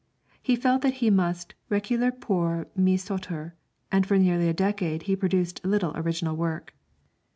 He 0.41 0.55
felt 0.55 0.81
that 0.81 0.95
he 0.95 1.11
must 1.11 1.53
reculer 1.69 2.09
pour 2.19 2.65
mieux 2.75 2.97
sauter, 2.97 3.53
and 3.91 4.03
for 4.03 4.17
nearly 4.17 4.49
a 4.49 4.51
decade 4.53 5.03
he 5.03 5.15
produced 5.15 5.63
little 5.63 5.95
original 5.95 6.35
work. 6.35 6.73